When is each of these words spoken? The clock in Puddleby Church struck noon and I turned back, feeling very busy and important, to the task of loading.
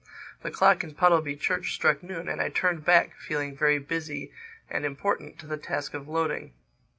The 0.41 0.49
clock 0.49 0.83
in 0.83 0.95
Puddleby 0.95 1.35
Church 1.35 1.75
struck 1.75 2.01
noon 2.01 2.27
and 2.27 2.41
I 2.41 2.49
turned 2.49 2.83
back, 2.83 3.13
feeling 3.19 3.55
very 3.55 3.77
busy 3.77 4.31
and 4.67 4.83
important, 4.83 5.37
to 5.37 5.45
the 5.45 5.57
task 5.57 5.93
of 5.93 6.07
loading. 6.07 6.53